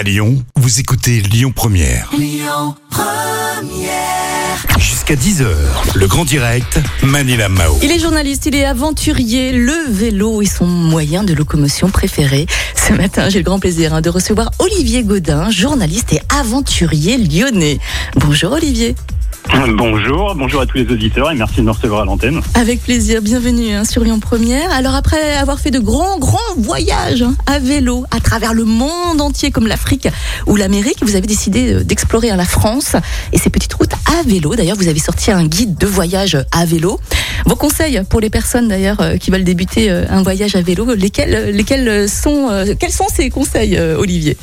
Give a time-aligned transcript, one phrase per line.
[0.00, 2.10] À Lyon, vous écoutez Lyon Première.
[4.78, 5.44] Jusqu'à 10h,
[5.94, 7.76] le grand direct, Manila Mao.
[7.82, 9.52] Il est journaliste, il est aventurier.
[9.52, 12.46] Le vélo est son moyen de locomotion préféré.
[12.74, 17.78] Ce matin, j'ai le grand plaisir hein, de recevoir Olivier Godin, journaliste et aventurier lyonnais.
[18.16, 18.94] Bonjour Olivier.
[19.76, 22.40] Bonjour, bonjour à tous les auditeurs et merci de me recevoir à l'antenne.
[22.54, 24.70] Avec plaisir, bienvenue hein, sur Lyon Première.
[24.72, 29.20] Alors après avoir fait de grands, grands voyages hein, à vélo à travers le monde
[29.20, 30.08] entier comme l'Afrique
[30.46, 32.94] ou l'Amérique, vous avez décidé euh, d'explorer hein, la France
[33.32, 34.54] et ses petites routes à vélo.
[34.54, 37.00] D'ailleurs, vous avez sorti un guide de voyage à vélo.
[37.46, 40.94] Vos conseils pour les personnes d'ailleurs euh, qui veulent débuter euh, un voyage à vélo,
[40.94, 44.36] lesquels, lesquels sont, quels sont ces conseils, Olivier?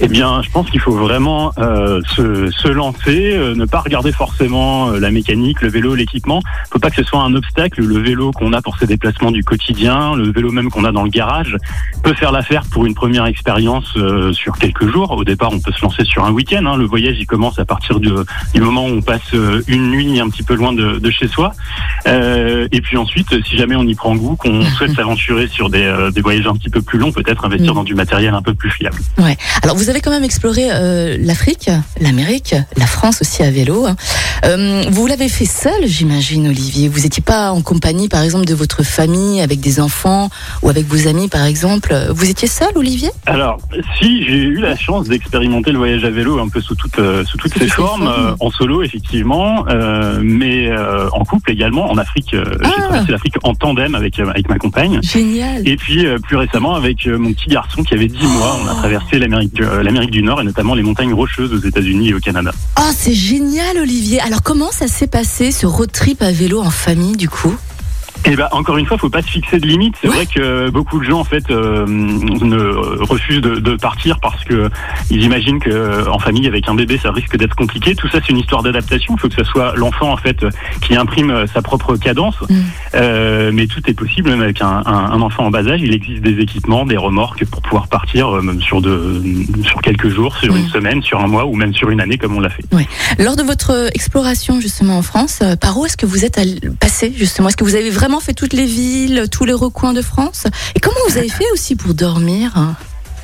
[0.00, 4.12] Eh bien, je pense qu'il faut vraiment euh, se, se, lancer, euh, ne pas regarder
[4.12, 6.40] forcément euh, la mécanique, le vélo, l'équipement.
[6.66, 7.82] Il faut pas que ce soit un obstacle.
[7.82, 11.02] Le vélo qu'on a pour ses déplacements du quotidien, le vélo même qu'on a dans
[11.02, 11.56] le garage,
[12.02, 13.96] peut faire l'affaire pour une première expérience
[14.32, 15.10] sur quelques jours.
[15.12, 16.64] Au départ, on peut se lancer sur un week-end.
[16.66, 16.76] Hein.
[16.76, 18.10] Le voyage, il commence à partir du,
[18.54, 19.32] du moment où on passe
[19.66, 21.52] une nuit un petit peu loin de, de chez soi.
[22.06, 26.20] et puis ensuite, si jamais on y prend goût, qu'on souhaite s'aventurer sur des, des,
[26.20, 28.98] voyages un petit peu plus longs, peut-être investir dans du matériel un peu plus fiable.
[29.18, 29.36] Ouais.
[29.62, 33.86] Alors vous avez quand même exploré euh, l'Afrique, l'Amérique, la France aussi à vélo.
[33.86, 33.96] Hein.
[34.44, 36.88] Euh, vous l'avez fait seul, j'imagine, Olivier.
[36.88, 40.28] Vous n'étiez pas en compagnie, par exemple, de votre famille, avec des enfants
[40.62, 41.94] ou avec vos amis, par exemple.
[42.10, 43.10] Vous étiez seul, Olivier?
[43.26, 43.58] Alors,
[43.98, 47.24] si, j'ai eu la chance d'expérimenter le voyage à vélo un peu sous, toutes euh,
[47.24, 49.64] sous toutes ses formes, en solo, effectivement,
[50.22, 50.70] mais
[51.12, 52.30] en couple également, en Afrique.
[52.32, 52.82] J'ai ah.
[52.82, 55.00] traversé l'Afrique en tandem avec, avec ma compagne.
[55.02, 55.66] Génial.
[55.66, 59.18] Et puis, plus récemment, avec mon petit garçon qui avait 10 mois, on a traversé
[59.18, 62.52] l'Amérique euh, l'Amérique du Nord et notamment les montagnes rocheuses aux États-Unis et au Canada.
[62.78, 64.20] Oh, c'est génial, Olivier.
[64.20, 67.54] Alors, comment ça s'est passé ce road trip à vélo en famille, du coup?
[68.24, 69.94] Eh ben, encore une fois, faut pas se fixer de limite.
[70.00, 74.44] C'est vrai que beaucoup de gens en fait euh, ne refusent de, de, partir parce
[74.44, 74.70] que
[75.10, 77.94] ils imaginent que en famille avec un bébé, ça risque d'être compliqué.
[77.94, 79.14] Tout ça, c'est une histoire d'adaptation.
[79.16, 80.44] Il faut que ce soit l'enfant en fait
[80.80, 82.36] qui imprime sa propre cadence.
[82.48, 82.54] Mm.
[82.94, 85.80] Euh, mais tout est possible même avec un, un, enfant en bas âge.
[85.82, 89.22] Il existe des équipements, des remorques pour pouvoir partir euh, même sur de
[89.64, 90.68] sur quelques jours, sur une mm.
[90.68, 92.64] semaine, sur un mois ou même sur une année comme on l'a fait.
[92.72, 92.86] Oui.
[93.18, 96.40] Lors de votre exploration justement en France, euh, par où est-ce que vous êtes
[96.78, 97.48] passé justement?
[97.48, 100.44] Est-ce que vous avez vraiment fait toutes les villes, tous les recoins de France?
[100.74, 102.52] Et comment vous avez fait aussi pour dormir?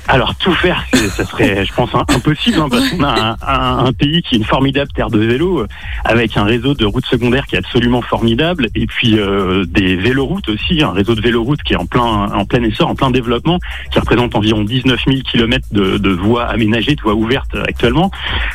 [0.08, 4.36] Alors tout faire, ça serait, je pense, impossible hein, parce qu'on a un, pays qui
[4.36, 5.66] est une formidable terre de vélo,
[6.04, 10.48] avec un réseau de routes secondaires qui est absolument formidable, et puis euh, des véloroutes
[10.48, 13.58] aussi, un réseau de véloroutes qui est en plein, en plein essor, en plein développement,
[13.92, 18.10] qui représente environ 19 000 kilomètres de, de voies aménagées, de voies ouvertes actuellement.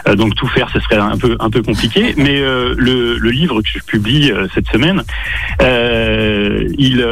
[0.08, 2.16] Euh, donc tout faire, ce serait un peu, un peu compliqué.
[2.18, 5.04] Mais euh, le, le, livre que je publie cette semaine,
[5.60, 7.06] il,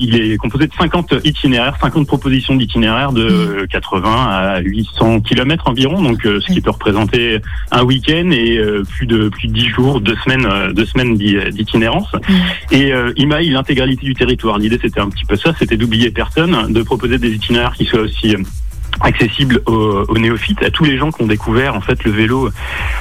[0.00, 6.02] il est composé de 50 itinéraires, 50 propositions d'itinéraires de 80 à 800 kilomètres environ,
[6.02, 9.68] donc euh, ce qui peut représenter un week-end et euh, plus de plus de 10
[9.68, 12.12] jours, deux semaines, euh, deux semaines d'itinérance.
[12.12, 12.74] Mm.
[12.74, 14.58] Et il maille l'intégralité du territoire.
[14.58, 18.00] L'idée c'était un petit peu ça, c'était d'oublier personne, de proposer des itinéraires qui soient
[18.00, 18.36] aussi
[19.00, 22.50] accessible aux, néophytes, à tous les gens qui ont découvert en fait le vélo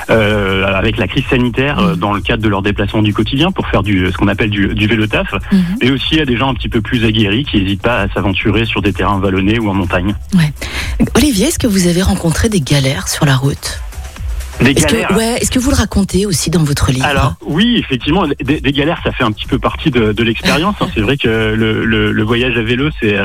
[0.09, 3.67] euh, avec la crise sanitaire euh, dans le cadre de leur déplacement du quotidien pour
[3.67, 5.63] faire du ce qu'on appelle du, du vélo taf, mhm.
[5.81, 8.65] et aussi à des gens un petit peu plus aguerris qui n'hésitent pas à s'aventurer
[8.65, 10.15] sur des terrains vallonnés ou en montagne.
[10.35, 10.51] Ouais.
[11.15, 13.81] Olivier, est-ce que vous avez rencontré des galères sur la route?
[14.61, 18.25] Est-ce que, ouais, est-ce que vous le racontez aussi dans votre livre Alors oui, effectivement,
[18.27, 20.75] des, des, galères, ça fait un petit peu partie de, de l'expérience.
[20.81, 20.87] Hein.
[20.93, 23.17] C'est vrai que le, le, le, voyage à vélo, c'est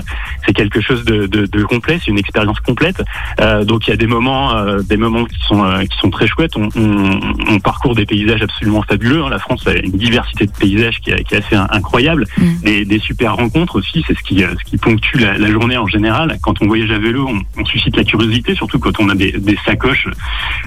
[0.46, 3.02] c'est quelque chose de, de, de complet, c'est une expérience complète.
[3.40, 6.10] Euh, donc il y a des moments, euh, des moments qui sont euh, qui sont
[6.10, 6.56] très chouettes.
[6.56, 9.24] On, on, on, parcourt des paysages absolument fabuleux.
[9.24, 9.30] Hein.
[9.30, 12.26] La France a une diversité de paysages qui, qui est assez incroyable.
[12.38, 12.54] Mm.
[12.62, 15.86] Des, des, super rencontres aussi, c'est ce qui ce qui ponctue la, la, journée en
[15.86, 16.38] général.
[16.42, 19.32] Quand on voyage à vélo, on, on suscite la curiosité, surtout quand on a des,
[19.32, 20.08] des sacoches.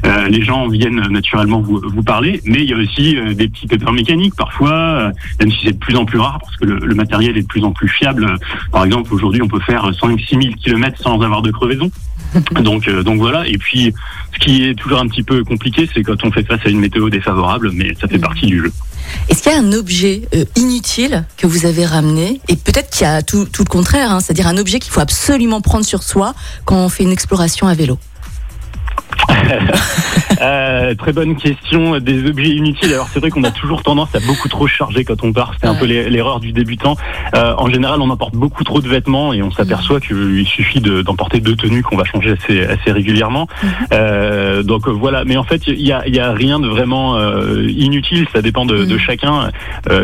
[0.05, 3.47] Euh, les gens viennent naturellement vous, vous parler, mais il y a aussi euh, des
[3.47, 6.65] petits pépins mécaniques parfois, euh, même si c'est de plus en plus rare parce que
[6.65, 8.37] le, matériel est de plus en plus fiable.
[8.71, 11.91] Par exemple, aujourd'hui, on peut faire 5-6 000 km sans avoir de crevaison.
[12.61, 13.47] Donc, euh, donc voilà.
[13.47, 13.93] Et puis,
[14.33, 16.79] ce qui est toujours un petit peu compliqué, c'est quand on fait face à une
[16.79, 18.71] météo défavorable, mais ça fait partie du jeu.
[19.29, 20.23] Est-ce qu'il y a un objet
[20.57, 24.19] inutile que vous avez ramené Et peut-être qu'il y a tout, tout le contraire, hein,
[24.19, 26.33] c'est-à-dire un objet qu'il faut absolument prendre sur soi
[26.65, 27.97] quand on fait une exploration à vélo?
[30.41, 31.97] Euh, très bonne question.
[31.99, 32.93] Des objets inutiles.
[32.93, 35.53] Alors c'est vrai qu'on a toujours tendance à beaucoup trop charger quand on part.
[35.59, 36.95] C'est un peu l'e- l'erreur du débutant.
[37.35, 41.01] Euh, en général, on emporte beaucoup trop de vêtements et on s'aperçoit qu'il suffit de-
[41.01, 43.47] d'emporter deux tenues qu'on va changer assez, assez régulièrement.
[43.93, 45.23] Euh, donc voilà.
[45.25, 47.17] Mais en fait, il y a, il y a rien de vraiment
[47.67, 48.27] inutile.
[48.33, 48.99] Ça dépend de, de Mhm.
[48.99, 49.49] chacun.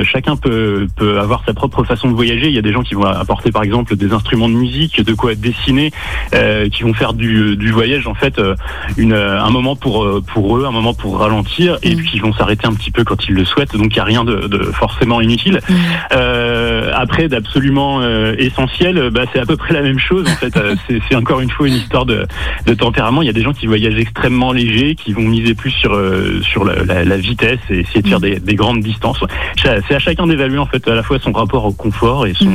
[0.03, 2.47] Chacun peut, peut avoir sa propre façon de voyager.
[2.47, 5.13] Il y a des gens qui vont apporter par exemple des instruments de musique, de
[5.13, 5.91] quoi dessiner,
[6.71, 8.39] qui vont faire du, du voyage en fait
[8.97, 11.97] une, un moment pour euh, pour eux, un moment pour ralentir, et Mhm.
[12.01, 13.75] puis ils vont s'arrêter un petit peu quand ils le souhaitent.
[13.75, 15.59] Donc il y a rien de, de forcément inutile.
[15.69, 15.75] Mhm.
[16.13, 20.35] Euh, après d'absolument euh, essentiel, euh, bah, c'est à peu près la même chose en
[20.35, 20.55] fait.
[20.57, 22.25] Euh, c'est c'est encore une fois une histoire de,
[22.65, 23.21] de tempérament.
[23.21, 26.41] Il y a des gens qui voyagent extrêmement légers, qui vont miser plus sur euh,
[26.41, 29.23] sur la, la- la vitesse et essayer de faire des, des grandes distances.
[29.57, 32.51] C'est à chacun d'évaluer en fait à la fois son rapport au confort et son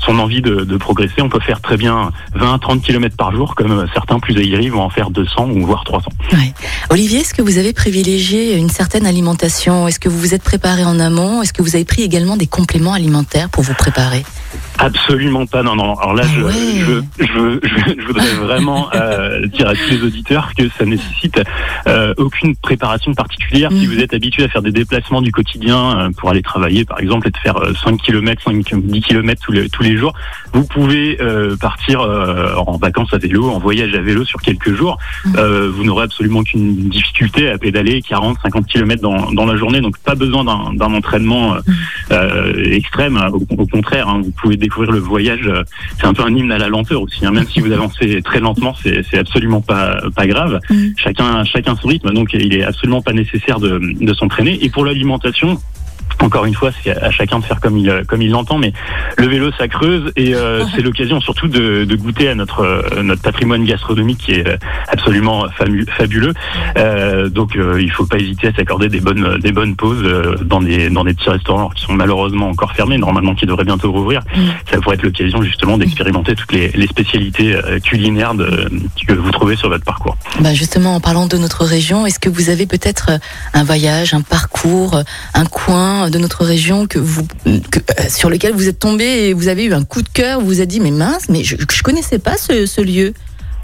[0.00, 1.22] son envie de, de progresser.
[1.22, 4.82] On peut faire très bien 20-30 km par jour, comme euh, certains plus aguerris vont
[4.82, 6.10] en faire 200 ou voire 300.
[6.90, 9.88] Olivier, est-ce que vous avez privilégié une certaine alimentation?
[9.88, 11.42] Est-ce que vous vous êtes préparé en amont?
[11.42, 14.24] Est-ce que vous avez pris également des compléments alimentaires pour vous préparer?
[14.86, 15.62] Absolument pas.
[15.62, 15.94] Non, non.
[15.98, 16.52] Alors là, Ah je, ouais.
[17.18, 21.40] je, je, je, je voudrais vraiment euh, dire à tous les auditeurs que ça nécessite
[21.86, 23.70] euh, aucune préparation particulière.
[23.70, 23.94] Si Mhm.
[23.94, 27.28] vous êtes habitué à faire des déplacements du quotidien euh, pour aller travailler, par exemple,
[27.28, 30.14] et de faire euh, 5 km, 5, 10 km tous les, tous les jours,
[30.52, 34.74] vous pouvez euh, partir euh, en vacances à vélo, en voyage à vélo sur quelques
[34.74, 34.98] jours.
[35.26, 35.34] Mhm.
[35.38, 39.80] Euh, vous n'aurez absolument aucune difficulté à pédaler 40, 50 km dans, dans la journée.
[39.80, 41.60] Donc, pas besoin d'un d'un entraînement euh,
[42.10, 43.16] euh, extrême.
[43.32, 45.46] Au, au contraire, hein, vous pouvez découvrir le voyage.
[45.46, 45.62] euh,
[45.98, 47.24] C'est un peu un hymne à la lenteur aussi.
[47.26, 47.30] hein.
[47.30, 50.60] Même si vous avancez très lentement, c'est absolument pas pas grave.
[50.70, 50.94] Mhm.
[50.96, 52.10] Chacun chacun son rythme.
[52.12, 54.58] Donc il est absolument pas nécessaire de, de s'entraîner.
[54.64, 55.58] Et pour l'alimentation.
[56.20, 58.72] Encore une fois, c'est à chacun de faire comme il comme il l'entend, mais
[59.18, 63.02] le vélo ça creuse et euh, c'est l'occasion surtout de, de goûter à notre euh,
[63.02, 64.56] notre patrimoine gastronomique qui est euh,
[64.88, 65.46] absolument
[65.98, 66.32] fabuleux.
[66.78, 70.04] Euh, donc il faut pas hésiter à s'accorder des bonnes des bonnes pauses
[70.42, 73.90] dans des dans des petits restaurants qui sont malheureusement encore fermés, normalement qui devraient bientôt
[73.92, 74.20] rouvrir.
[74.36, 74.42] Mhm.
[74.70, 78.70] Ça pourrait être l'occasion justement d'expérimenter toutes les, les spécialités culinaires de,
[79.06, 80.16] que vous trouvez sur votre parcours.
[80.40, 83.10] Bah justement, en parlant de notre région, est-ce que vous avez peut-être
[83.54, 85.02] un voyage, un parcours,
[85.34, 87.26] un coin de notre région que vous,
[87.70, 90.40] que, euh, sur lequel vous êtes tombé et vous avez eu un coup de cœur,
[90.40, 93.12] vous vous êtes dit mais mince, mais je, je connaissais pas ce, ce lieu.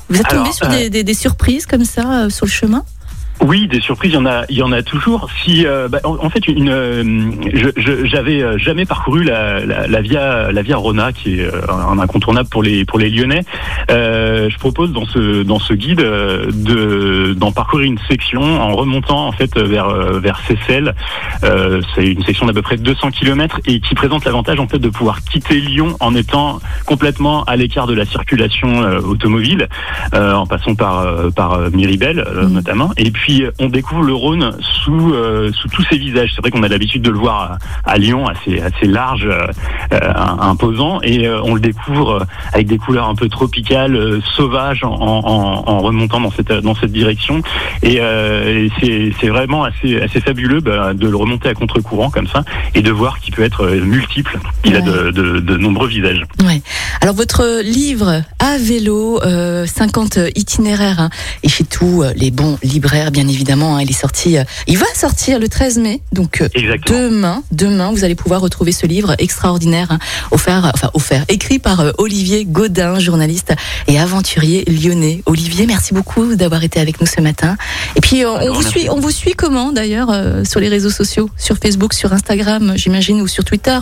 [0.09, 2.51] Vous êtes tombé Alors, sur euh, des, des- des surprises comme ça euh, sur le
[2.51, 2.85] chemin?
[3.41, 5.29] Oui, des surprises, il y en a, il y en a toujours.
[5.45, 7.05] Si, euh, bah, en, en fait, une, euh,
[7.55, 11.45] je- je- j'avais euh, jamais parcouru la, la, la via, la via Rona, qui est
[11.45, 13.45] euh, un incontournable pour les pour les Lyonnais.
[13.93, 19.27] Euh, je propose dans ce dans ce guide de d'en parcourir une section en remontant
[19.29, 19.89] en fait vers
[20.21, 20.95] vers Seyssel.
[21.45, 24.79] Euh, C'est une section d'à peu près 200 km et qui présente l'avantage en fait
[24.79, 29.69] de pouvoir quitter Lyon en étant complètement à l'écart de la circulation automobile,
[30.15, 31.07] euh, en passant par
[31.37, 32.53] par Miribel Mhm.
[32.53, 32.91] notamment.
[32.97, 36.33] Et puis euh, on découvre le Rhône sous euh, sous tous ses visages.
[36.35, 40.13] C'est vrai qu'on a l'habitude de le voir à, à Lyon, assez assez large, euh,
[40.41, 44.91] imposant, et euh, on le découvre avec des couleurs un peu tropicales, euh, sauvages, en,
[44.91, 47.43] en, en remontant dans cette dans cette direction.
[47.83, 52.11] Et, euh, et c'est c'est vraiment assez assez fabuleux bah, de le remonter à contre-courant
[52.11, 52.43] comme ça
[52.75, 54.39] et de voir qu'il peut être multiple.
[54.65, 56.25] Il a de, de, de nombreux visages.
[56.45, 56.61] Ouais.
[57.01, 61.11] Alors votre livre à vélo, euh, 50 itinéraires, hein,
[61.43, 63.77] et chez tous euh, les bons libraires, bien évidemment.
[63.77, 66.49] hein, il est sorti, euh, il va sortir le 13 mai, donc euh,
[66.87, 69.99] demain, demain, vous allez pouvoir retrouver ce livre extraordinaire, hein,
[70.31, 73.53] offert, enfin offert, écrit par euh, Olivier Godin, journaliste
[73.87, 75.23] et aventurier lyonnais.
[75.27, 77.57] Olivier, merci beaucoup d'avoir été avec nous ce matin.
[77.97, 78.81] Et puis euh, on vous merci.
[78.81, 82.73] suit, on vous suit comment d'ailleurs euh, sur les réseaux sociaux, sur Facebook, sur Instagram,
[82.77, 83.79] j'imagine, ou sur Twitter?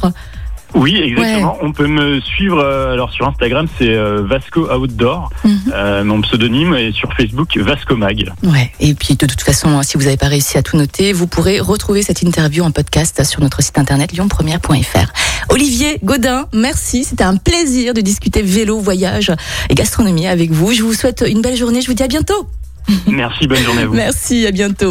[0.74, 1.56] Oui, exactement.
[1.62, 5.58] On peut me suivre euh, alors sur Instagram, c'est euh, Vasco Outdoor, Mhm.
[5.74, 8.30] euh, mon pseudonyme, et sur Facebook Vasco Mag.
[8.42, 8.70] Ouais.
[8.80, 11.26] Et puis de toute façon, hein, si vous n'avez pas réussi à tout noter, vous
[11.26, 15.12] pourrez retrouver cette interview en podcast sur notre site internet lyonpremière.fr.
[15.50, 17.04] Olivier Godin, merci.
[17.04, 19.32] C'était un plaisir de discuter vélo, voyage
[19.70, 20.72] et gastronomie avec vous.
[20.72, 21.80] Je vous souhaite une belle journée.
[21.80, 22.48] Je vous dis à bientôt.
[23.08, 23.94] Merci, bonne journée à vous.
[24.06, 24.90] Merci, à bientôt.